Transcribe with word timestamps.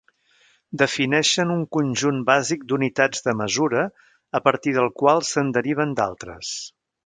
Defineixen 0.81 1.51
un 1.55 1.59
conjunt 1.77 2.23
bàsic 2.31 2.65
d'unitats 2.71 3.23
de 3.27 3.37
mesura 3.43 3.85
a 4.41 4.45
partir 4.49 4.77
del 4.81 4.93
qual 5.03 5.25
se'n 5.33 5.57
deriven 5.61 5.97
d'altres. 6.01 6.59